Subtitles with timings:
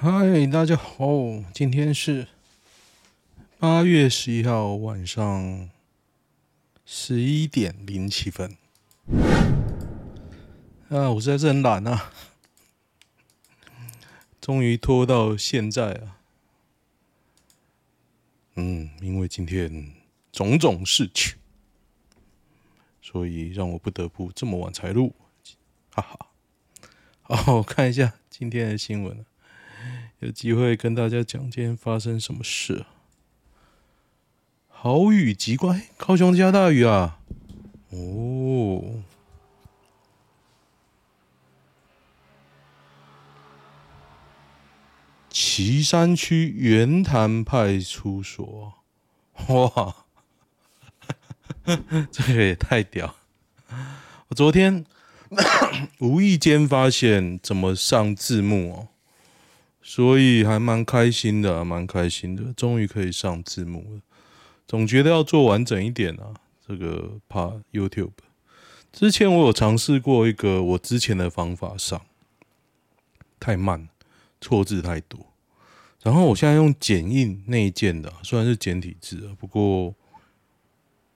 [0.00, 1.08] 嗨，大家好，
[1.52, 2.28] 今天是
[3.58, 5.70] 八月十一号晚上
[6.86, 8.56] 十一点零七分。
[10.88, 12.12] 啊，我实在是很懒啊，
[14.40, 16.18] 终于拖到现在啊。
[18.54, 19.94] 嗯，因为今天
[20.30, 21.34] 种种事情，
[23.02, 25.12] 所以让我不得不这么晚才录，
[25.90, 26.28] 哈哈。
[27.22, 29.26] 好，我看一下今天的新闻。
[30.20, 32.86] 有机会跟大家讲今天发生什么事。
[34.66, 37.20] 好雨急怪，高雄下大雨啊！
[37.90, 39.02] 哦，
[45.30, 48.74] 旗山区圆潭派出所，
[49.48, 49.94] 哇，
[52.10, 53.14] 这个也太屌！
[54.28, 54.84] 我昨天
[56.00, 58.88] 无意间发现怎么上字幕哦。
[59.90, 64.02] 所以还蛮开心的，蛮开心的，终于可以上字幕了。
[64.66, 66.34] 总觉得要做完整一点啊，
[66.66, 68.10] 这个怕 YouTube。
[68.92, 72.02] 之前我有尝试过一个我之前的方法上，
[73.40, 73.88] 太慢，
[74.42, 75.18] 错字太多。
[76.02, 79.94] 然后我现在用剪映内建的，虽然是简体字啊，不过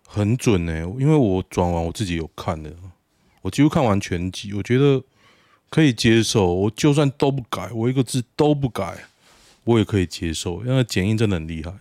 [0.06, 0.72] 很准呢。
[0.98, 2.74] 因为我转完我自己有看的，
[3.42, 5.04] 我几乎看完全集，我觉得。
[5.72, 9.04] 可以接受，我就算都不改，我一个字都不改，
[9.64, 11.72] 我也可以接受，因为剪映真的很厉害。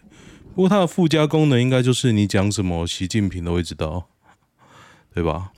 [0.56, 4.08] 不过它的附加功能应该就是你讲什么，习近平都会知道，
[5.14, 5.52] 对吧？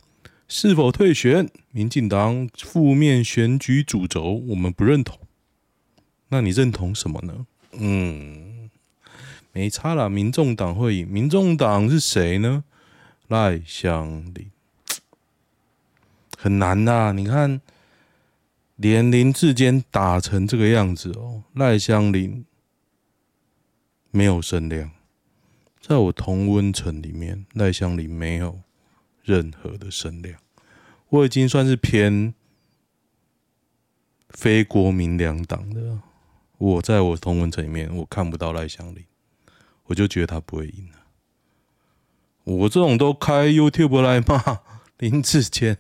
[0.47, 1.47] 是否退选？
[1.69, 5.19] 民进党负面选举主轴，我们不认同。
[6.29, 7.45] 那你认同什么呢？
[7.73, 8.71] 嗯，
[9.51, 11.07] 没差啦，民众党会赢。
[11.07, 12.63] 民众党是谁呢？
[13.27, 14.49] 赖香林，
[16.35, 17.61] 很难呐，你看。
[18.75, 22.45] 连林志坚打成这个样子哦，赖香林
[24.11, 24.91] 没有声量，
[25.79, 28.59] 在我同温层里面，赖香林没有
[29.22, 30.39] 任何的声量。
[31.09, 32.34] 我已经算是偏
[34.29, 36.00] 非国民两党的，
[36.57, 39.05] 我在我同温层里面，我看不到赖香林，
[39.85, 41.00] 我就觉得他不会赢了。
[42.44, 44.61] 我这种都开 YouTube 来骂
[44.97, 45.78] 林志坚。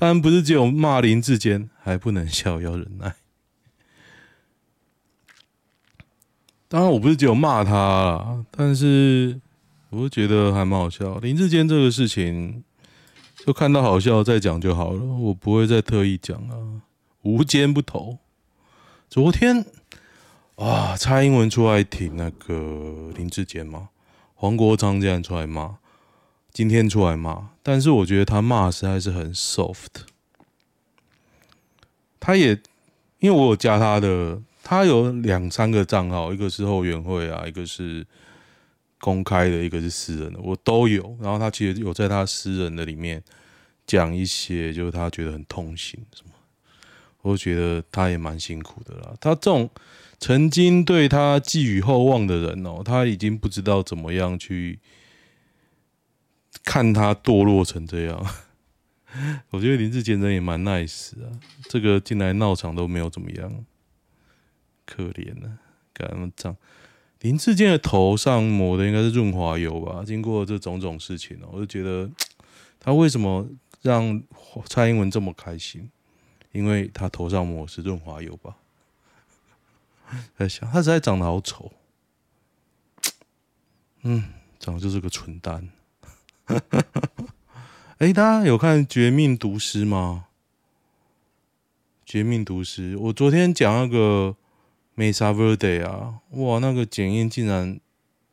[0.00, 3.16] 当然不是只有骂林志坚，还不能笑，要忍耐。
[6.68, 9.38] 当然我不是只有骂他啦，但是
[9.90, 11.18] 我觉得还蛮好笑。
[11.18, 12.64] 林志坚这个事情，
[13.44, 16.80] 就看到好笑再讲就好了，我不会再特意讲啊。
[17.20, 18.16] 无坚不投。
[19.10, 19.66] 昨天
[20.56, 23.90] 啊，蔡英文出来挺那个林志坚嘛，
[24.32, 25.76] 黄国昌竟然出来骂。
[26.52, 30.04] 今天出来骂，但是我觉得他骂实在是很 soft。
[32.18, 32.50] 他也
[33.20, 38.04] 因为我有加他的，他有两三个账号，一个是后援会啊，一个是
[38.98, 41.16] 公开的，一个是私人的，我都有。
[41.20, 43.22] 然后他其实有在他私人的里面
[43.86, 46.32] 讲一些，就是他觉得很痛心什么。
[47.22, 49.14] 我觉得他也蛮辛苦的啦。
[49.20, 49.70] 他这种
[50.18, 54.80] 曾经对他寄予厚望的人哦，他已经不知道怎么样去。
[56.64, 58.26] 看他堕落成这样，
[59.50, 61.30] 我觉得林志坚人也蛮 nice 啊。
[61.68, 63.64] 这个进来闹场都没有怎么样，
[64.84, 66.56] 可怜呢、啊，干那么脏。
[67.20, 70.02] 林志坚的头上抹的应该是润滑油吧？
[70.06, 72.10] 经过这种种事情，我就觉得
[72.80, 73.46] 他为什么
[73.82, 74.22] 让
[74.66, 75.90] 蔡英文这么开心？
[76.52, 78.56] 因为他头上抹的是润滑油吧？
[80.36, 81.72] 在想他实在长得好丑，
[84.02, 84.24] 嗯，
[84.58, 85.68] 长得就是个蠢蛋。
[86.50, 87.26] 哈哈哈
[87.98, 90.24] 哎、欸，大家有看《绝命毒师》吗？
[92.12, 94.34] 《绝命毒师》，我昨天讲那个
[94.96, 97.78] Mesa Verde 啊，哇，那个检验竟然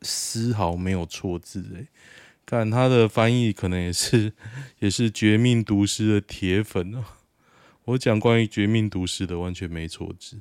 [0.01, 1.85] 丝毫没有错字哎！
[2.43, 4.33] 看他的翻译，可能也是
[4.79, 7.03] 也是《绝命毒师》的铁粉哦。
[7.83, 10.39] 我讲关于《绝命毒师》的，完全没错字。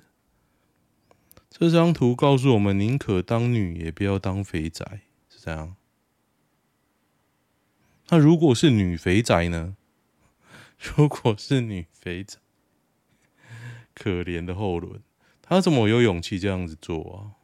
[1.50, 5.74] 这张图告诉我们：宁可当女，也不要当肥宅，是这样。
[8.08, 9.76] 那如果是女肥宅呢？
[10.78, 12.38] 如果是女肥宅，
[13.94, 15.00] 可怜的后轮，
[15.42, 17.34] 他怎么有勇气这样子做啊？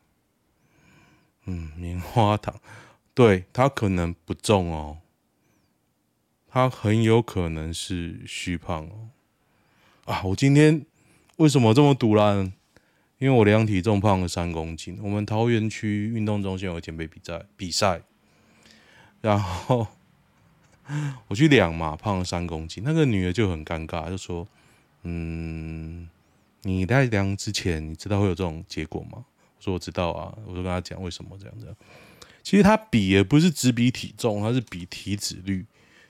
[1.46, 2.60] 嗯，棉花糖，
[3.14, 4.98] 对，他可能不重哦，
[6.46, 9.08] 他很有可能是虚胖哦。
[10.04, 10.86] 啊，我今天
[11.38, 12.52] 为什么这么赌烂？
[13.18, 14.98] 因为我量体重胖了三公斤。
[15.02, 18.02] 我们桃园区运动中心有减肥比赛，比赛，
[19.20, 19.88] 然后。
[21.28, 24.46] 我去量嘛，胖了三公斤，那个女的就很尴尬，就说
[25.04, 26.08] ：“嗯，
[26.62, 29.24] 你在量之前，你知道会有这种结果吗？
[29.56, 31.74] 我说我知道啊，我就跟他讲为什么这样子。
[32.42, 35.64] 其实他比也不是只比体重，他是比体脂率。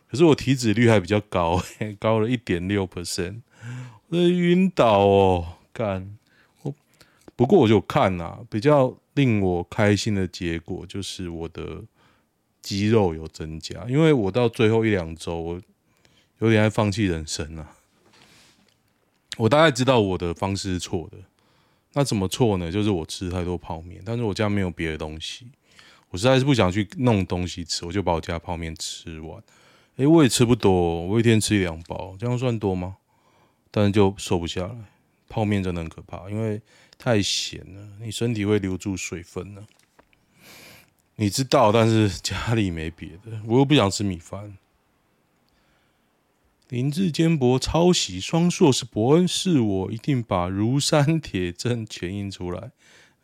[0.09, 1.63] 可是我体脂率还比较高，
[1.99, 3.41] 高了一点六 percent，
[4.09, 6.19] 我晕倒哦，干！
[6.63, 6.75] 我
[7.35, 11.83] 不过我就看啊，比较令我开心的结果就是我的
[12.63, 15.61] 肌肉有增加，因为我到最后一两周，我
[16.39, 17.77] 有点爱放弃人生了啊。
[19.37, 21.19] 我大概知道我的方式是错的，
[21.95, 22.71] 那怎么错呢？
[22.71, 25.47] 就是我吃太多泡面，但是我家没有别的东西，
[26.11, 29.43] 我实在是不想去弄东西吃，我就把我家泡面吃完。
[29.97, 32.97] 诶，我也吃不多，我一天吃一两包，这样算多吗？
[33.71, 34.75] 但是就瘦不下来。
[35.29, 36.61] 泡面真的很可怕，因为
[36.99, 39.67] 太咸了，你身体会留住水分呢。
[41.17, 44.57] 你知道，但是家里没别的，我又不想吃米饭。
[46.69, 52.71] 林志坚博抄袭双硕士伯恩，是我一定把如山铁证全印出来。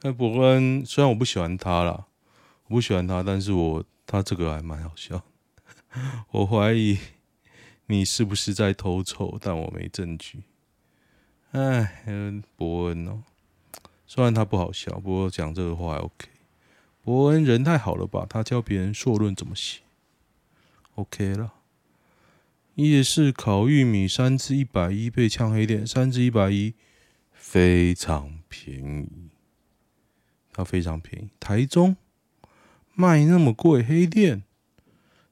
[0.03, 2.07] 那伯恩虽然我不喜欢他啦，
[2.67, 5.23] 我不喜欢他，但是我他这个还蛮好笑。
[6.31, 6.99] 我怀疑
[7.87, 10.43] 你是不是在偷丑，但我没证据。
[11.53, 12.05] 哎，
[12.55, 13.23] 伯恩哦，
[14.07, 16.29] 虽然他不好笑，不过讲这个话还 OK。
[17.09, 18.27] 伯恩人太好了吧？
[18.29, 19.81] 他教别人硕论怎么写
[20.97, 21.55] ，OK 了。
[22.75, 26.75] 夜市烤玉米三只一百一，被呛黑店三只一百一，
[27.33, 29.31] 非常便宜，
[30.53, 31.31] 它非常便宜。
[31.41, 31.97] 台中
[32.93, 34.43] 卖那么贵，黑店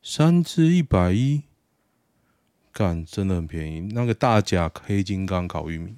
[0.03, 1.43] 三只一百一，
[2.73, 3.81] 干真的很便宜。
[3.93, 5.97] 那个大甲黑金刚烤玉米，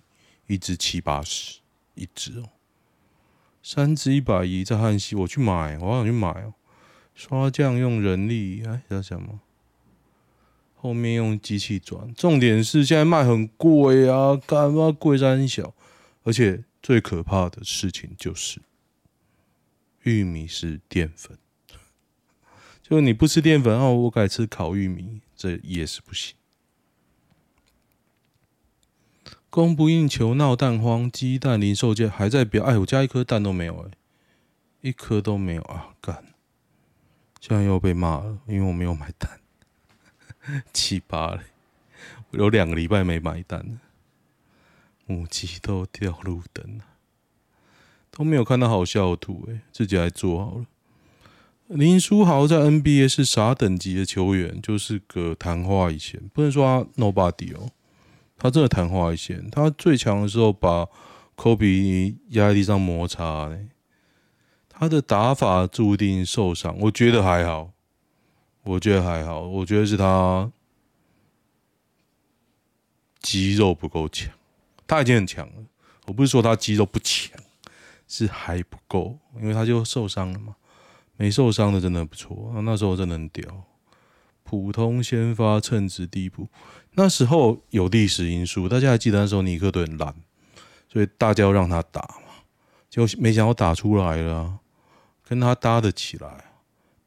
[0.48, 1.60] 一只七八十，
[1.94, 2.50] 一只哦，
[3.70, 6.55] 三只一百一，在汉西，我去买，我好想去买哦。
[7.15, 9.41] 刷酱用人力，哎，要什么？
[10.75, 15.75] 后面用机器转，重点是现在卖很贵啊，干嘛贵三小？
[16.23, 18.62] 而且最可怕的事情就是，
[20.05, 21.37] 玉米是淀粉，
[22.81, 26.35] 就你不吃淀粉哦，我改吃烤玉米，这也是不行。
[29.50, 33.91] 供不应求闹蛋荒，鸡蛋零售价还在飙，哎，我家一颗蛋都没有哎，
[34.83, 36.25] 一颗都没有啊，干，
[37.41, 39.41] 现在又被骂了，因为我没有买蛋。
[40.73, 41.41] 七八嘞，
[42.31, 43.79] 我有两个礼拜没买单了，
[45.06, 46.85] 母鸡都掉路灯了，
[48.11, 50.67] 都没有看到好笑的图诶，自己来做好了。
[51.67, 54.59] 林书豪在 NBA 是啥等级的球员？
[54.62, 56.65] 就是个昙花一现，不能说
[56.97, 57.71] 他 nobody 哦，
[58.38, 59.50] 他真的昙花一现。
[59.50, 60.87] 他最强的时候把
[61.37, 63.69] 科比压在地上摩擦嘞，
[64.69, 67.73] 他的打法注定受伤，我觉得还好。
[68.64, 70.52] 我觉得还好，我觉得是他
[73.20, 74.31] 肌肉不够强，
[74.87, 75.64] 他已经很强了。
[76.06, 77.40] 我不是说他肌肉不强，
[78.06, 80.55] 是还不够，因为他就受伤了嘛。
[81.17, 83.64] 没受伤的真的不错，那时候真的很屌。
[84.44, 86.49] 普通先发称职地步，
[86.99, 90.12] 那时候有历史因素，大家还记得那时候尼克队很烂，
[90.93, 92.43] 所以大家要让他打嘛，
[92.91, 94.59] 就没想到打出来了，
[95.25, 96.47] 跟他搭得起来。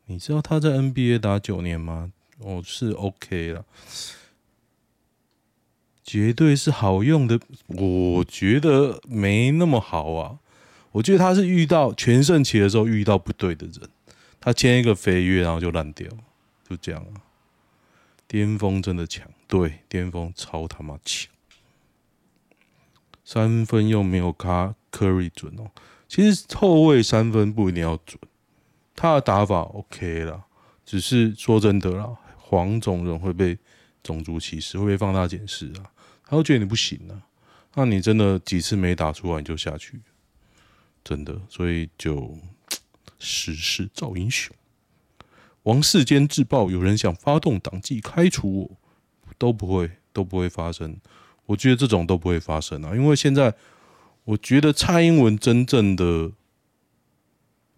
[0.06, 2.14] 你知道他在 NBA 打九年吗？
[2.40, 3.66] 哦，是 OK 了，
[6.06, 7.38] 绝对是好用的。
[7.68, 10.40] 我觉得没那么好啊。
[10.94, 13.90] 我觉得他是遇到全盛期的时候遇到不对的人，
[14.40, 16.10] 他签一个飞跃，然后就烂掉，
[16.70, 17.20] 就这样啊。
[18.32, 21.30] 巅峰真的强，对，巅峰超他妈强。
[23.26, 25.70] 三分又没有卡 Curry 准哦。
[26.08, 28.18] 其实后卫三分不一定要准。
[28.96, 30.46] 他的打法 OK 啦，
[30.86, 33.58] 只是说真的啦，黄种人会被
[34.02, 35.92] 种族歧视，会被放大检视啊，
[36.24, 37.28] 他会觉得你不行啊，
[37.76, 40.00] 那你真的几次没打出来你就下去，
[41.04, 42.38] 真的，所以就
[43.20, 44.56] 时势造英雄。
[45.64, 48.78] 王世坚自曝有人想发动党纪开除我，
[49.38, 50.98] 都不会都不会发生，
[51.46, 53.54] 我觉得这种都不会发生啊，因为现在
[54.24, 56.32] 我觉得蔡英文真正的。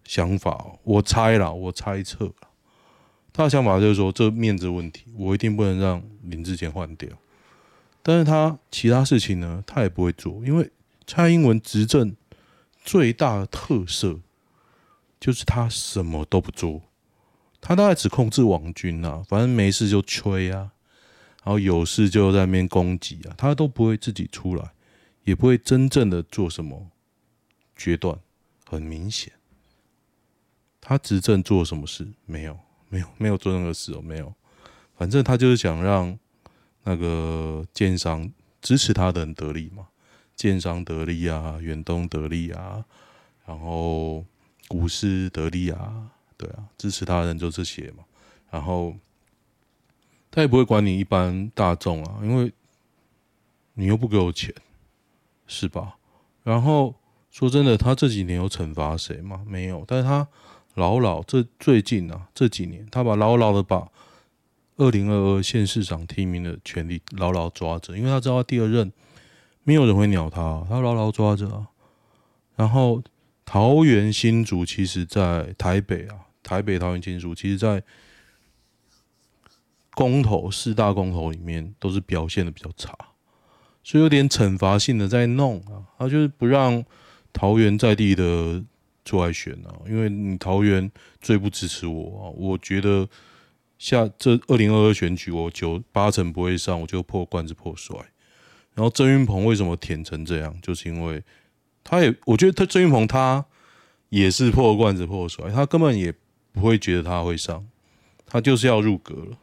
[0.06, 2.30] 想法，我猜啦，我猜测，
[3.32, 7.08] 他的想法就是说，这面子问题，我一定不能让林志坚换掉。
[8.02, 10.70] 但是他其他事情呢，他也不会做，因为
[11.06, 12.14] 蔡英文执政
[12.82, 14.20] 最大的特色
[15.18, 16.82] 就是他什么都不做，
[17.66, 20.70] 他大概只控制王军啊，反正没事就吹啊，
[21.42, 24.70] 然后有事就在那边攻击啊，他都不会自己出来，
[25.24, 26.90] 也不会真正的做什么
[27.74, 28.18] 决断，
[28.68, 29.32] 很明显。
[30.78, 32.06] 他执政做什么事？
[32.26, 32.58] 没有，
[32.90, 34.34] 没有，没有做任何事哦，没有。
[34.98, 36.18] 反正他就是想让
[36.82, 38.30] 那个奸商
[38.60, 39.88] 支持他的人得利嘛。
[40.36, 42.84] 建商得利啊，远东得利啊，
[43.46, 44.22] 然后
[44.68, 48.04] 股市得利啊，对啊，支持他的人就这些嘛。
[48.50, 48.94] 然后
[50.30, 52.52] 他也不会管你一般大众啊，因为
[53.74, 54.54] 你又不给我钱，
[55.46, 55.96] 是吧？
[56.42, 56.94] 然后
[57.30, 59.42] 说真的，他这几年有惩罚谁吗？
[59.46, 60.26] 没有，但是他
[60.74, 63.88] 牢牢这最近啊这几年，他把牢牢的把
[64.76, 68.92] 二零二二县市长提名的权利牢牢抓着，因为他知道他第二任。
[69.66, 71.66] 没有人会鸟他，他牢牢抓着啊。
[72.54, 73.02] 然后
[73.44, 77.82] 桃园新竹，其实在台北啊，台北桃园新竹，其实在
[79.94, 82.96] 公投四大公投里面都是表现的比较差，
[83.82, 85.86] 所以有点惩罚性的在弄啊。
[85.98, 86.84] 他就是不让
[87.32, 88.64] 桃园在地的
[89.04, 92.34] 出来选啊，因为你桃园最不支持我啊。
[92.34, 93.08] 我觉得
[93.78, 97.96] 下这二零二二选举，我九八成不会上，我就破罐子破摔。
[98.74, 100.58] 然后郑云鹏为什么舔成这样？
[100.60, 101.22] 就是因为
[101.84, 103.44] 他也，我觉得他郑运鹏他
[104.08, 106.12] 也是破罐子破摔，他根本也
[106.50, 107.64] 不会觉得他会上，
[108.26, 109.36] 他就是要入阁了。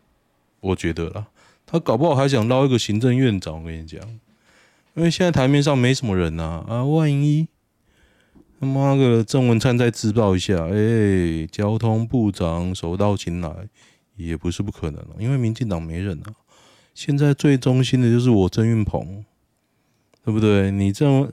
[0.60, 1.28] 我觉得啦，
[1.66, 3.60] 他搞不好还想捞一个行政院长。
[3.60, 4.02] 我跟你讲，
[4.96, 7.48] 因为现在台面上没什么人呐啊，啊，万一
[8.60, 13.68] 他妈个郑文灿再自爆一下，哎、交通部长手到擒来
[14.16, 16.34] 也不是不可能，因为民进党没人啊。
[16.94, 19.26] 现在最忠心的就是我郑运鹏，
[20.24, 20.70] 对不对？
[20.70, 21.32] 你这么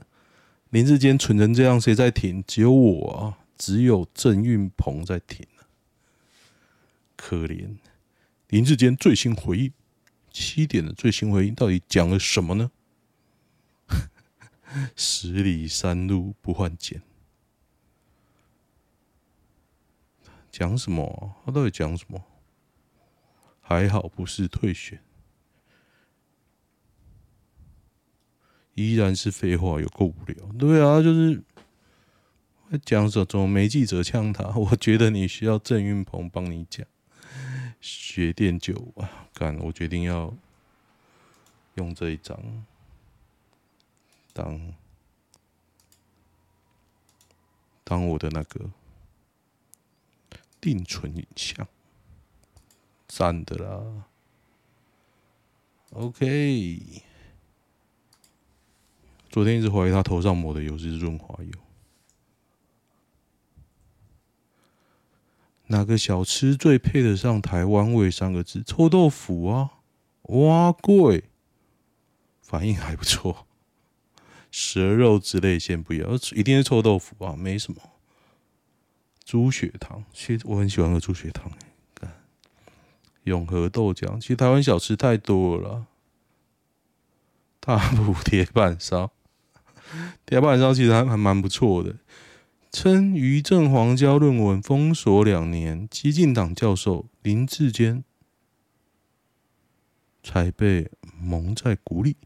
[0.69, 2.43] 林志坚蠢成这样，谁在挺？
[2.45, 5.47] 只有我啊，只有郑运鹏在挺。
[7.15, 7.75] 可怜
[8.47, 9.73] 林志坚最新回应，
[10.31, 12.71] 七点的最新回应到底讲了什么呢？
[14.95, 17.01] 十里山路不换肩，
[20.51, 21.35] 讲什么？
[21.45, 22.23] 他到底讲什么？
[23.59, 25.01] 还好不是退选。
[28.79, 30.35] 依然是废话，有够无聊。
[30.57, 31.43] 对啊，就是
[32.85, 33.25] 讲什么？
[33.25, 34.47] 怎么没记者呛他？
[34.55, 36.85] 我觉得你需要郑云鹏帮你讲。
[37.81, 39.57] 学电酒啊，干！
[39.59, 40.33] 我决定要
[41.75, 42.37] 用这一张
[44.33, 44.73] 当
[47.83, 48.69] 当我的那个
[50.59, 51.67] 定存影像，
[53.07, 54.05] 赞的啦。
[55.91, 56.79] OK。
[59.29, 61.51] 昨天一直怀疑他头上抹的油是润滑油。
[65.67, 68.63] 哪个小吃最配得上“台湾味”三个字？
[68.63, 69.71] 臭豆腐啊，
[70.23, 71.25] 哇贵，
[72.41, 73.45] 反应还不错。
[74.49, 77.79] 蛇肉之类先不要，一定是臭豆腐啊，没什么。
[79.23, 81.51] 猪血汤，其实我很喜欢喝猪血汤。
[83.25, 85.85] 永和豆浆，其实台湾小吃太多了。
[87.59, 89.11] 大埔铁板烧。
[90.25, 91.95] 铁板烧其实还还蛮不错的，
[92.71, 98.03] 称于正黄胶论文封锁两年，激进党教授林志坚
[100.21, 102.17] 才被蒙在鼓里，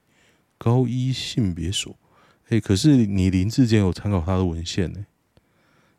[0.57, 1.95] 高一性别所。
[2.49, 5.05] 哎，可是你林志坚有参考他的文献呢？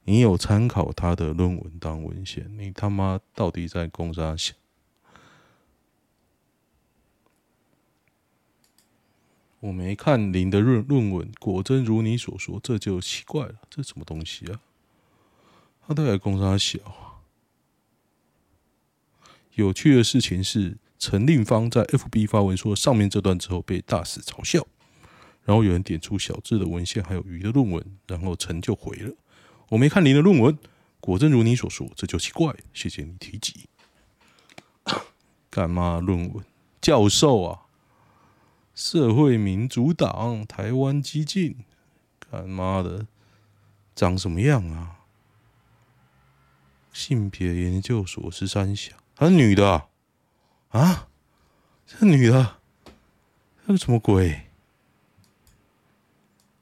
[0.04, 2.50] 你有参考他的论文当文献？
[2.58, 4.52] 你他妈到底在攻啥小？
[9.64, 13.54] 我没看林的论论文，果真如你所说，这就奇怪了。
[13.70, 14.60] 这什么东西啊？
[15.86, 16.78] 他都在攻杀小。
[19.54, 24.66] 有趣的事情是，陈令芳在 FB 发文说上面这段之后，被大肆嘲笑。
[25.44, 29.14] 然后有人点出小智的文献，还有鱼的论文，然后陈就回了：
[29.70, 30.58] 我没看林的论文，
[31.00, 32.54] 果真如你所说，这就奇怪。
[32.74, 33.66] 谢谢你提及。
[35.48, 36.44] 干嘛论文？
[36.82, 37.63] 教授啊！
[38.74, 41.64] 社会民主党、台湾激进，
[42.18, 43.06] 干妈的，
[43.94, 45.00] 长什么样啊？
[46.92, 49.88] 性别研究所是三小，她是女的啊？
[50.70, 51.08] 啊，
[51.86, 52.58] 这女的，
[53.66, 54.42] 这是什么鬼？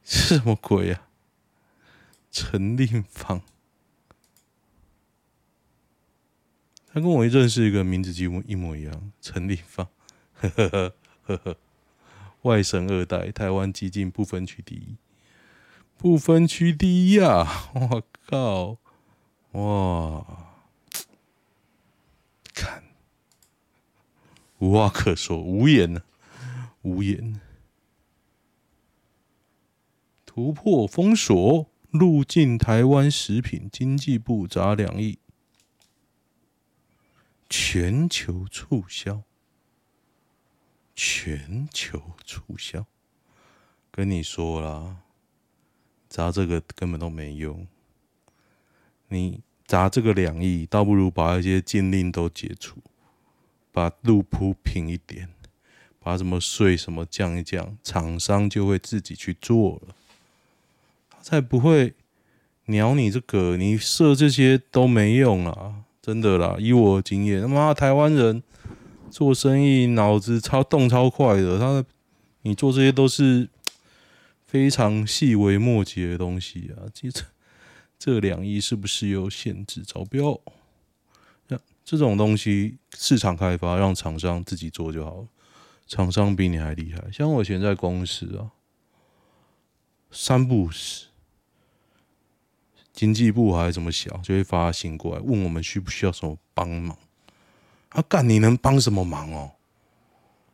[0.04, 1.08] 是什么鬼啊？
[2.30, 3.40] 陈令芳，
[6.92, 9.88] 他跟我认识一个名字几乎一模一样，陈令芳，
[10.34, 11.56] 呵呵呵呵呵。
[12.42, 14.96] 外省二代，台湾基进不分区第一，
[15.96, 17.70] 不分区第一啊！
[17.74, 18.78] 我靠，
[19.52, 20.56] 哇，
[22.52, 22.82] 看，
[24.58, 26.02] 无话可说，无言呢，
[26.82, 27.40] 无言。
[30.26, 35.18] 突破封锁，入境台湾食品，经济部砸两亿，
[37.48, 39.22] 全球促销。
[40.94, 42.86] 全球促销，
[43.90, 44.96] 跟你说啦，
[46.08, 47.66] 砸这个根本都没用。
[49.08, 52.78] 你砸这个两亿，倒不如把一些禁令都解除，
[53.70, 55.28] 把路铺平一点，
[55.98, 59.94] 把什么税什么降一降，厂商就会自己去做了，
[61.10, 61.94] 他才不会
[62.66, 63.56] 鸟你这个。
[63.56, 68.42] 你设这些都没用啊，真的啦，以我的经验，他妈台湾人
[69.12, 71.84] 做生意脑子超动超快的，他
[72.42, 73.48] 你做这些都是。
[74.52, 77.24] 非常细微末节的东西啊，其实
[77.98, 80.38] 这两亿是不是有限制招标？
[81.82, 85.28] 这种东西市场开发让厂商自己做就好了，
[85.86, 87.10] 厂商比你还厉害。
[87.10, 88.52] 像我以前在公司啊，
[90.10, 91.06] 三不时
[92.92, 96.98] 经济部还是怎么想，就会发信过来问我们需不需要什么帮忙。
[97.92, 99.52] 啊，干你能帮什么忙哦？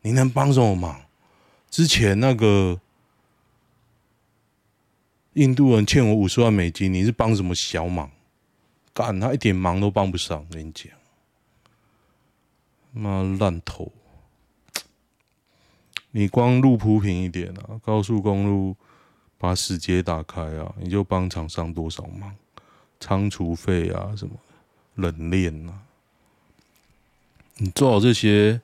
[0.02, 1.00] 你能帮什么忙？
[1.70, 2.80] 之前那个。
[5.34, 8.10] 印度人欠我五十万美金，你是帮什么小忙？
[8.92, 10.90] 干他一点忙都帮不上，跟你讲，
[12.90, 13.92] 妈烂头！
[16.10, 18.74] 你光路铺平一点啊，高速公路
[19.36, 22.34] 把死结打开啊，你就帮厂商多少忙？
[22.98, 24.34] 仓储费啊，什么
[24.96, 25.82] 冷链啊，
[27.60, 28.60] 你做好这些，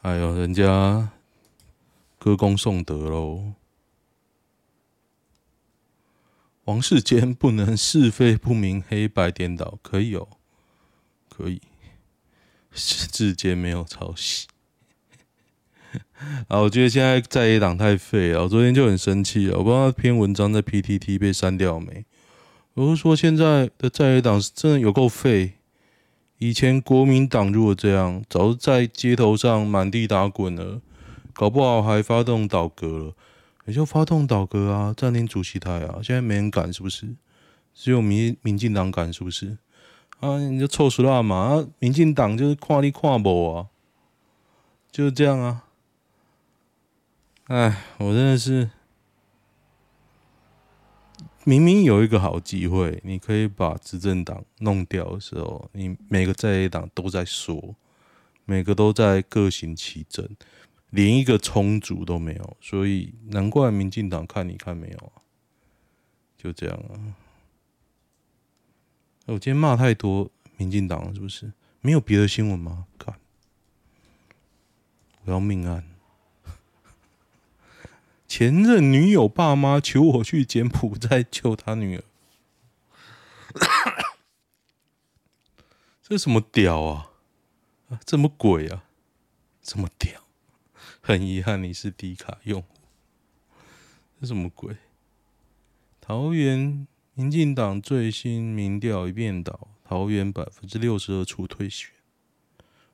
[0.00, 1.10] 哎呦，人家
[2.18, 3.52] 歌功颂德喽。
[6.64, 10.28] 王世坚不能是非不明、黑白颠倒，可以哦，
[11.28, 11.60] 可以。
[12.72, 14.46] 世坚没有抄袭。
[16.48, 18.44] 啊，我觉得现在在野党太废了。
[18.44, 22.06] 我昨天就很生气了，我不知道那篇文章在 PTT 被删掉没。
[22.72, 25.58] 我是说，现在的在野党是真的有够废。
[26.42, 30.80] 以前国民党如果这样，早就在街头上满地打滚了，
[31.32, 33.12] 搞不好还发动倒戈了。
[33.66, 37.14] 也就发动倒戈啊，占领主席台啊，现在没人敢是不是？
[37.72, 39.56] 只有民民进党敢是不是？
[40.18, 41.36] 啊，你就臭死了嘛！
[41.36, 43.66] 啊，民进党就是看你看不啊，
[44.90, 45.62] 就是这样啊。
[47.44, 48.68] 哎，我真的是，
[51.44, 57.74] 明明有一个好机会，你可以把执政党弄掉的时候，你每个在野党都在说，
[58.44, 60.28] 每个都在各行其政。
[60.90, 65.24] 连一个充足都没有，所以难怪民进党看你看没有啊，
[66.36, 67.16] 就这样啊。
[69.24, 71.50] 我今天骂太多民进党了，是不是？
[71.80, 72.86] 没有别的新闻吗？
[72.98, 73.14] 看，
[75.24, 75.82] 我要命案！
[78.34, 82.04] 前任女友爸妈求我去柬埔寨救他女儿，
[86.02, 87.10] 这什么屌啊？
[87.90, 88.84] 啊这么鬼啊？
[89.62, 90.22] 这么屌？
[91.02, 92.68] 很遗憾，你是低卡用户。
[94.18, 94.78] 这什么鬼？
[96.00, 101.90] 桃园民进党最新民调一面倒，桃园百分之六十二出退选，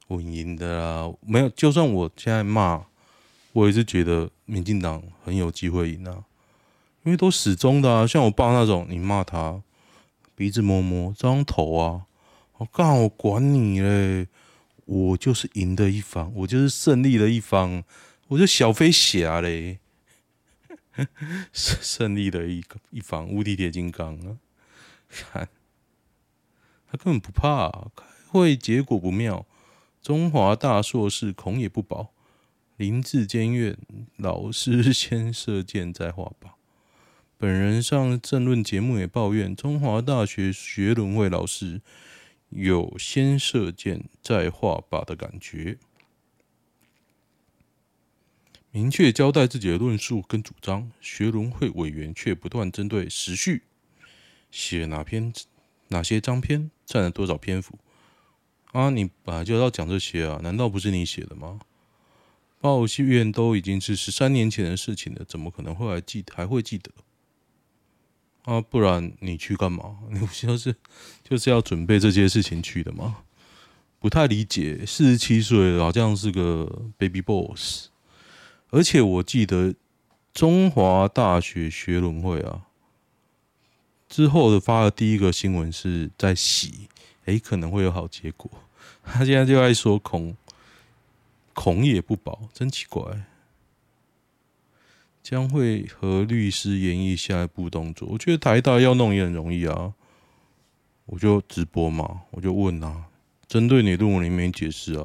[0.09, 1.15] 稳赢的啦。
[1.21, 2.87] 没有，就算我现在骂，
[3.53, 6.25] 我也是觉得民进党很有机会赢啊，
[7.05, 8.07] 因为都始终的啊。
[8.07, 9.63] 像我爸那种，你骂他，
[10.35, 12.07] 鼻子摸摸，张头啊，
[12.59, 14.29] 我干，我管你嘞。
[14.91, 17.85] 我就是赢的一方，我就是胜利的一方，
[18.29, 19.81] 我就小飞侠嘞，
[21.53, 24.39] 胜 胜利的一个一方，无敌铁金刚啊！
[25.11, 25.47] 看，
[26.91, 29.45] 他根本不怕，开会结果不妙，
[30.01, 32.15] 中华大硕士恐也不保，
[32.79, 33.77] 林志坚院
[34.17, 36.51] 老师 先射箭再画靶，
[37.37, 41.81] 本人上政论节目也抱怨中华大学学伦会老师。
[42.51, 45.77] 有先射箭再画靶的感觉，
[48.71, 53.65] 明确交代自己的论述跟主张，学伦会委员却不断针对时序，
[54.53, 55.33] 写哪篇、
[55.89, 57.77] 哪些章篇占了多少篇幅
[58.71, 58.89] 啊？
[58.91, 60.39] 你本来就要讲这些啊？
[60.43, 61.61] 难道不是你写的吗？
[62.61, 66.91] 抱怨都已经是十三年前的事情了，怎么可能会还记还会记得？
[68.45, 69.99] 啊，不然你去干嘛？
[70.11, 70.75] 你不就是
[71.23, 73.19] 就是要准备这些事情去的吗？
[74.01, 77.89] 不太理解，四十七岁，好像是个 baby boss。
[78.71, 79.75] 而且我记得
[80.33, 82.63] 中华大学学伦会啊，
[84.09, 86.89] 之后的发的第一个新闻是在洗，
[87.25, 88.51] 诶，可能会有好结果。
[89.03, 90.37] 他现在就在说恐
[91.59, 93.03] 恐也不保，真奇怪。
[95.21, 98.07] 将会和律师研议下一步动作。
[98.13, 99.93] 我觉得台大要弄也很容易啊，
[101.07, 103.07] 我就直播嘛，我就问啊，
[103.49, 105.05] 针对你论文里面解释啊，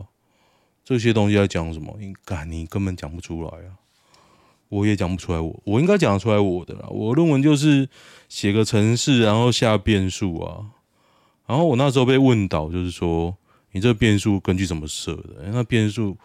[0.86, 1.98] 这些东西在讲什么？
[2.00, 3.82] 你干，你根本讲不出来啊！
[4.70, 6.88] 我也讲不出来我，我应该讲得出来我的啦。
[6.89, 7.89] 我论文就是
[8.30, 10.72] 写个程式，然后下变数啊。
[11.46, 13.36] 然后我那时候被问到，就是说
[13.72, 15.50] 你这变数根据怎么设的？
[15.52, 16.18] 那变数，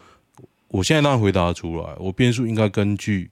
[0.68, 3.30] 我现在当然回答出来，我变数应该根据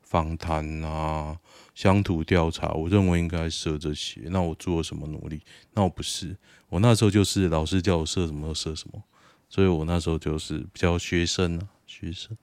[0.00, 1.38] 访谈啊、
[1.74, 4.22] 乡土调查，我认为应该设这些。
[4.30, 5.42] 那我做了什么努力？
[5.74, 6.36] 那我不是，
[6.68, 9.02] 我那时候就是老师叫我设什么设什么，
[9.50, 12.36] 所以我那时候就是比较学生啊，学生。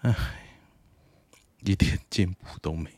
[0.00, 0.14] 唉，
[1.64, 2.90] 一点进步都没。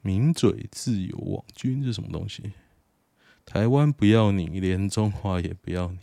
[0.00, 2.52] 名嘴自由网军是什么东西？
[3.44, 5.98] 台湾不要你，连中华也不要你。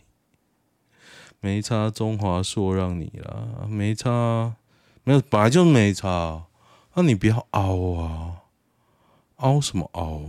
[1.40, 4.54] 没差，中华硕让你啦，没差，
[5.04, 6.44] 没有，本来就没差。
[6.94, 8.42] 那你不要凹啊，
[9.36, 10.22] 凹什么凹？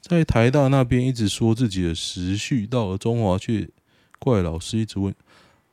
[0.00, 3.68] 在台大那边一直说自己的时序，到了中华却
[4.18, 5.14] 怪老师一直问。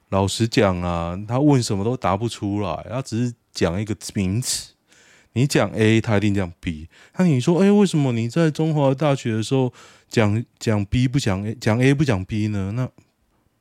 [0.10, 4.74] 老实讲啊，他问什么都答不出来，他只是讲一个名词。
[5.34, 6.88] 你讲 A，他一定讲 B。
[7.18, 9.74] 那你说，哎、欸，为什么你在中华大学的时候
[10.08, 12.72] 讲讲 B 不讲 A，讲 A 不讲 B 呢？
[12.72, 12.90] 那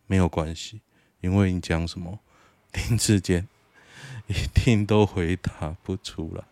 [0.07, 0.81] 没有关系，
[1.21, 2.21] 因为你讲什么，
[2.73, 3.47] 林志坚
[4.29, 6.45] 一定都回答不出来，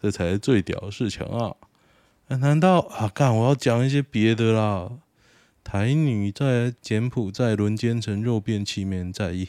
[0.00, 1.56] 这才是最屌的事情啊！
[2.28, 4.92] 难道啊，干我要讲一些别的啦？
[5.64, 9.48] 台女在柬埔寨轮奸成肉便器，没人在意。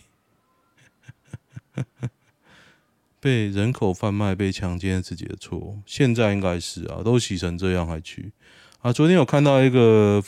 [3.20, 8.32] 被人口贩卖、被强奸自己的错，现在应该是啊，都洗成这样还去
[8.82, 8.92] 啊？
[8.92, 10.24] 昨天有看到一个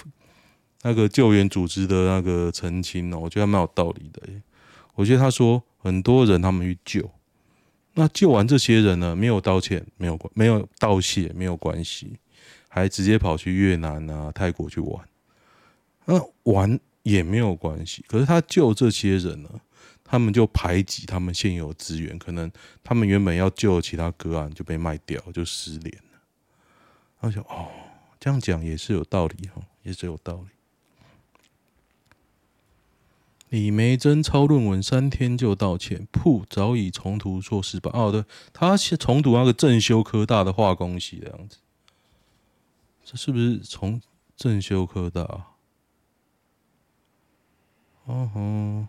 [0.84, 4.42] 那个救援组织的那个澄清哦，我觉得蛮有道理的耶。
[4.94, 7.10] 我觉得他说很多人他们去救，
[7.94, 12.20] 那救完这些人呢，没有道歉，没有关，没有道谢，没有关系，
[12.70, 15.04] 还直接跑去越南啊、泰国去玩。
[16.06, 19.50] 那玩也没有关系，可是他救这些人呢，
[20.04, 22.52] 他们就排挤他们现有资源，可能
[22.84, 26.20] 他们原本要救其他个案就被卖掉，就失联了。
[27.20, 27.70] 他想哦，
[28.20, 30.53] 这样讲也是有道理哈，也是有道理。
[33.54, 37.94] 李梅珍抄论文三天就道歉，噗早已重读硕士班。
[37.94, 41.58] 哦，对，他重读那个正修科大的化工系的样子，
[43.06, 44.02] 这是不是从
[44.36, 45.22] 正修科大？
[48.06, 48.88] 哦吼，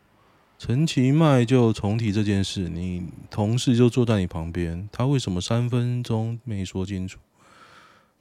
[0.59, 7.19] 陈其迈就重提这件事，你同事就坐在你旁边，他为什么三分钟没说清楚？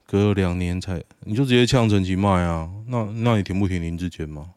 [0.06, 2.69] 隔了两年才，你就直接呛陈其迈啊？
[2.88, 4.49] 那那你挺不挺林志坚吗？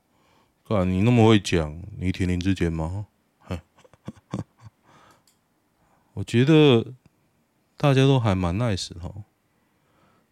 [0.68, 3.06] 啊，你那么会讲，你挺林智坚吗？
[6.14, 6.94] 我觉得
[7.76, 9.24] 大家都还蛮 nice 的哈。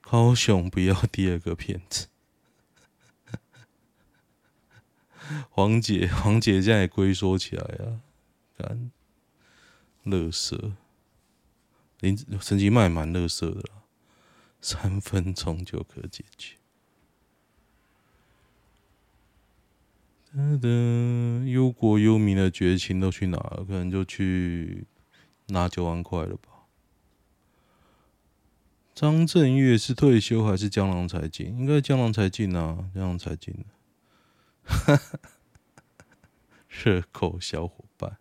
[0.01, 2.09] 高雄不要第二个骗子。
[5.51, 8.01] 黄姐，黄姐现在也龟缩起来啊！
[8.59, 8.91] 干，
[10.03, 10.73] 乐色，
[12.01, 13.71] 林陈其迈也蛮乐色的，
[14.61, 16.57] 三分钟就可解决。
[20.37, 23.65] 噔噔，忧国忧民的绝情都去哪了？
[23.65, 24.85] 可能就去
[25.47, 26.49] 拿九万块了吧？
[28.95, 31.47] 张震岳是退休还是江郎才尽？
[31.47, 33.65] 应该江郎才尽啊，江郎才尽。
[34.65, 35.19] 哈哈，
[36.69, 38.17] 热狗小伙伴，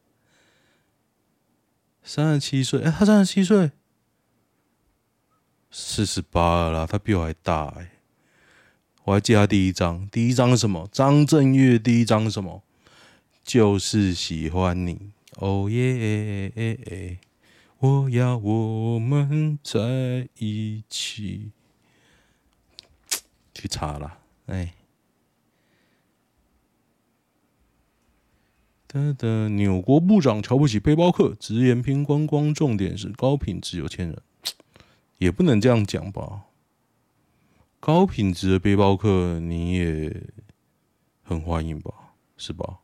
[2.04, 3.72] 三十七岁，哎，他三十七岁，
[5.72, 7.93] 四十八了啦，他比我还大哎。
[9.06, 10.88] 我还记得第一张，第一张是什么？
[10.92, 12.64] 张震岳第一张是什么？
[13.44, 17.20] 就是喜欢你，哦耶，
[17.80, 21.52] 我要我们在一起。
[23.54, 24.74] 去查了，哎。
[28.88, 34.22] 的的，纽国部长瞧不起背包客，直言拼观光重点是高品质有钱人，
[35.18, 36.44] 也不能这样讲吧？
[37.86, 40.24] 高品质的背包客你也
[41.22, 42.14] 很欢迎吧？
[42.38, 42.80] 是吧？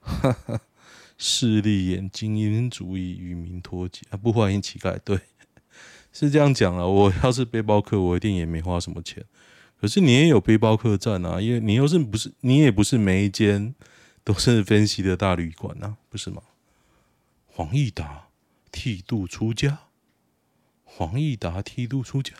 [0.00, 0.62] 哈哈，
[1.18, 5.20] 势利眼、精英主义与民脱节啊，不欢迎乞丐，对，
[6.14, 6.86] 是这样讲啊。
[6.86, 9.22] 我要是背包客，我一定也没花什么钱。
[9.78, 13.74] 可是你也有背包客栈啊，因为你又是不是你也不是每一间。
[14.24, 16.40] 都是分析的大旅馆呐，不是吗？
[17.44, 18.28] 黄义达
[18.70, 19.80] 剃度出家，
[20.84, 22.32] 黄义达剃度出家，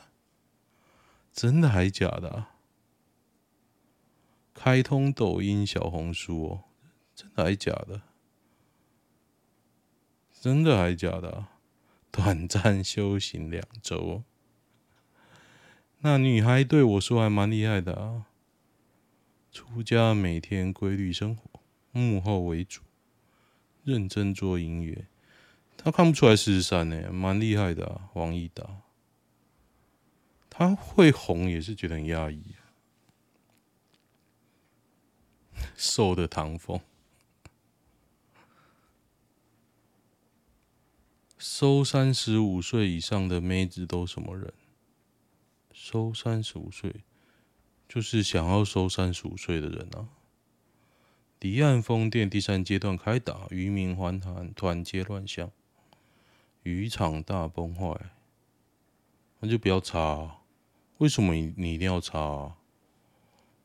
[1.33, 2.47] 真的还假的？
[4.55, 6.65] 开通抖音、小红书哦，
[7.15, 8.03] 真的还假的？
[10.41, 11.47] 真的还假的？
[12.11, 14.23] 短暂修行两周，
[16.01, 18.27] 那女孩对我说还蛮厉害的啊，
[19.51, 21.61] 出家每天规律生活。
[21.91, 22.83] 幕后为主，
[23.85, 25.07] 认真做音乐，
[25.77, 28.03] 他看不出来四十三呢，蛮厉害的。
[28.15, 28.82] 王一达，
[30.55, 32.43] 他会红也是觉得很压抑。
[35.75, 36.79] 瘦的唐风，
[41.39, 44.53] 收三十五岁以上的妹子都什么人？
[45.73, 46.97] 收三十五岁，
[47.89, 50.09] 就是想要收三十五岁的人啊。
[51.41, 55.51] 离岸风电第三阶段开打，渔民环潭团结乱象，
[56.63, 58.11] 渔场大崩坏。
[59.41, 60.42] 那就不要插啊，
[60.99, 62.57] 为什么你你一定要插啊？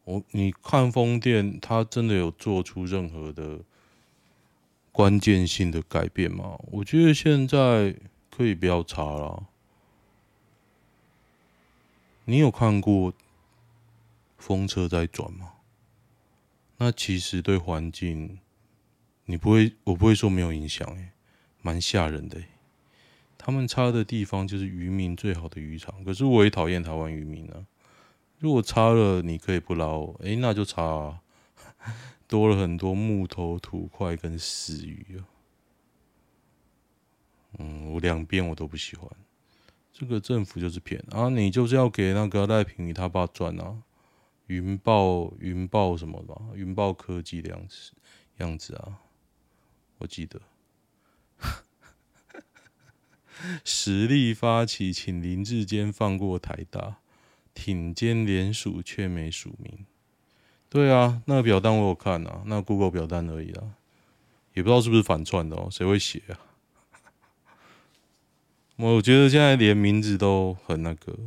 [0.05, 3.59] 我你看风电，它真的有做出任何的
[4.91, 6.57] 关键性的改变吗？
[6.71, 7.95] 我觉得现在
[8.31, 9.47] 可以不要插了。
[12.25, 13.13] 你有看过
[14.37, 15.53] 风车在转吗？
[16.77, 18.39] 那其实对环境，
[19.25, 21.09] 你不会，我不会说没有影响，诶，
[21.61, 22.41] 蛮吓人的。
[23.47, 27.65] 他们插的地方就是渔民最好的渔场，可是我也讨厌台湾渔民啊。
[28.39, 31.21] 如果插了，你可以不捞，哎、欸，那就插啊，
[32.27, 35.23] 多了很多木头、土块跟死鱼啊。
[37.59, 39.09] 嗯，我两边我都不喜欢。
[39.93, 43.81] 这个政府就是骗啊，你就是要给那个赖品妤他爸赚啊，
[44.47, 47.93] 云豹、云豹什么的，云豹科技的样子
[48.39, 48.99] 样子啊，
[49.99, 50.41] 我记得。
[53.63, 56.97] 实力发起，请林志坚放过台大。
[57.59, 59.87] 挺肩联署却没署名，
[60.69, 63.73] 对啊，那个表单我有看啊，那 Google 表单而已啊，
[64.53, 66.37] 也不知道是不是反串的哦，谁会写啊？
[68.75, 71.17] 我觉得现在连名字都很那个，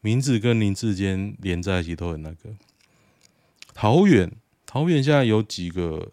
[0.00, 2.54] 名字跟林志坚连在一起都很那个。
[3.74, 4.32] 桃园，
[4.64, 6.12] 桃园现在有几个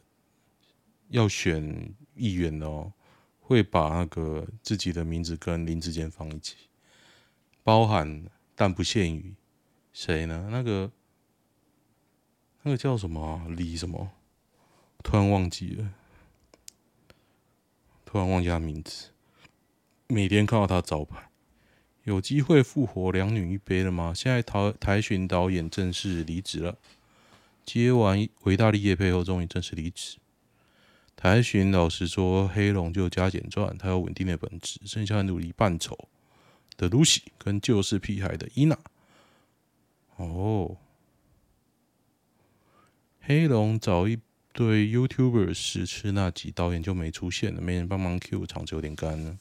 [1.07, 2.91] 要选议员哦，
[3.53, 6.55] 会把那个自己的名字跟林志坚放一起，
[7.63, 8.25] 包含。
[8.55, 9.33] 但不限于
[9.91, 10.47] 谁呢？
[10.51, 10.91] 那个
[12.61, 14.11] 那个叫什么、李什么？
[15.03, 15.91] 突然忘记了，
[18.05, 19.09] 突然忘记他名字。
[20.07, 21.29] 每天看到他招牌，
[22.03, 24.13] 有机会复活两女一杯了吗？
[24.15, 26.77] 现在台台巡导演正式离职了，
[27.65, 30.19] 接完维大利业配后，终于正式离职。
[31.23, 36.09] 台巡老实说，黑龙就加减赚，他有稳定的本质，剩下努力扮丑。
[36.75, 38.77] 的露西跟就是屁孩的伊娜，
[40.17, 40.75] 哦，
[43.21, 44.19] 黑龙找一
[44.51, 49.37] 堆 YouTuber 试吃那集，导演就没出现了，没人帮忙 Q，场子有点干了。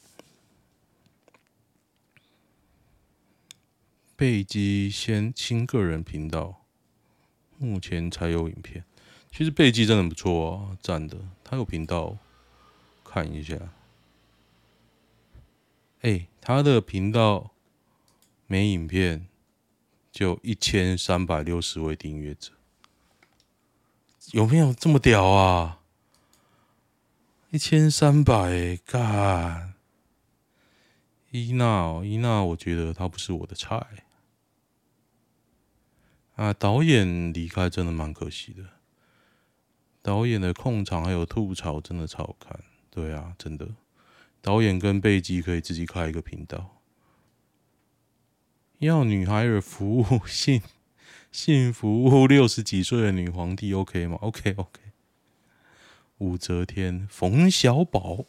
[4.15, 6.63] 贝基先清个人频道，
[7.57, 8.85] 目前才有影片。
[9.35, 11.17] 其实贝基真的不错啊，赞的，
[11.53, 12.17] 他有频道，
[13.03, 13.55] 看一下。
[16.01, 17.51] 哎、他的频道
[18.47, 19.27] 没影片，
[20.11, 22.53] 就一千三百六十位订阅者，
[24.31, 25.81] 有没有这么屌啊？
[27.51, 29.75] 一千三百，干！
[31.29, 33.85] 伊娜哦，伊娜，我觉得他不是我的菜。
[36.35, 38.63] 啊，导演离开真的蛮可惜的。
[40.03, 42.59] 导演的控场还有吐槽真的超好看，
[42.91, 43.67] 对啊，真的。
[44.41, 46.81] 导演跟贝基可以自己开一个频道，
[48.79, 50.61] 要女孩儿服务性
[51.31, 54.81] 性服务六十几岁的女皇帝，OK 吗？OK OK。
[56.17, 58.25] 武则天、冯小宝，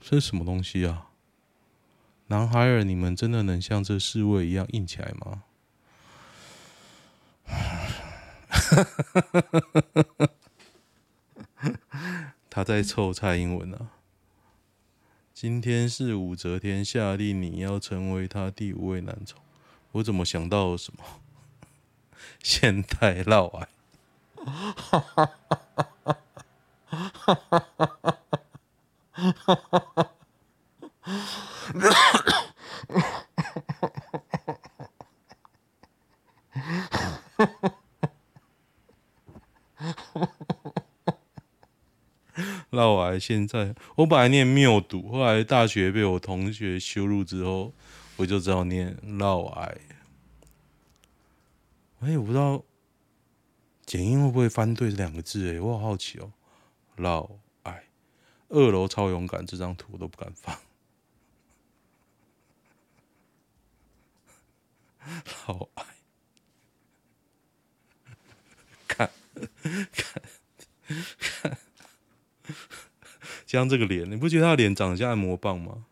[0.00, 1.08] 这是什么东西啊？
[2.28, 5.42] 男孩儿，你们真的能像这侍卫一样硬起来吗？
[12.50, 13.88] 他在臭蔡英文啊！
[15.32, 19.40] 今天是武则天下令你要成为他第五位男宠，
[19.92, 21.02] 我怎么想到什么？
[22.42, 23.66] 现代嫪毐，
[24.44, 25.26] 哈哈哈
[26.84, 27.58] 哈哈哈
[42.70, 47.72] 嫪毐现在，我本来念谬读，后来大学被我同学羞辱之后，
[48.16, 49.76] 我就知道念嫪毐。
[52.00, 52.64] 哎，我不知道
[53.84, 55.54] 简音会不会翻对这两个字？
[55.54, 56.32] 哎，我好好奇哦。
[56.96, 57.74] 嫪毐，
[58.48, 60.58] 二楼超勇敢，这张图我都不敢放。
[65.46, 65.84] 嫪毐，
[69.92, 70.22] 看，
[70.82, 70.98] 看，
[71.42, 71.58] 看。
[73.46, 75.84] 江这个脸，你不觉得他脸长得像按摩棒吗？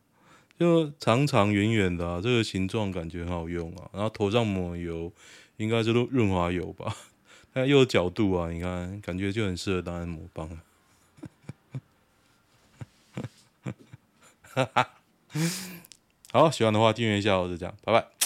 [0.59, 3.89] 就长长圆圆的，这个形状感觉很好用啊。
[3.93, 5.13] 然后头上抹油，
[5.57, 6.95] 应该是润润滑油吧？
[7.53, 10.61] 它又有角度啊，你看，感觉就很适合当按摩棒。
[14.43, 14.91] 哈哈，
[16.33, 18.20] 好，喜欢的话订阅一下，我就这样，拜拜。